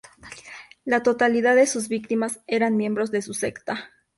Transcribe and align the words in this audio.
La 0.83 1.03
totalidad 1.03 1.55
de 1.55 1.67
sus 1.67 1.87
víctimas 1.87 2.39
eran 2.47 2.75
miembros 2.75 3.11
de 3.11 3.21
su 3.21 3.35
secta. 3.35 3.91